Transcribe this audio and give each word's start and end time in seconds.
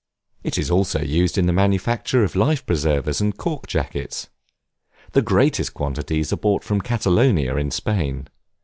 It 0.43 0.57
is 0.57 0.71
also 0.71 0.99
used 1.03 1.37
in 1.37 1.45
the 1.45 1.53
manufacture 1.53 2.23
of 2.23 2.35
life 2.35 2.65
preservers 2.65 3.21
and 3.21 3.37
cork 3.37 3.67
jackets. 3.67 4.29
The 5.11 5.21
greatest 5.21 5.75
quantities 5.75 6.33
are 6.33 6.37
brought 6.37 6.63
from 6.63 6.81
Catalonia, 6.81 7.55
in 7.57 7.69
Spain. 7.69 8.27